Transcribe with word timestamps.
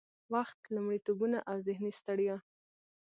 وخت، 0.33 0.61
لومړيتوبونه 0.75 1.37
او 1.49 1.57
ذهني 1.67 1.91
ستړيا 1.99 2.37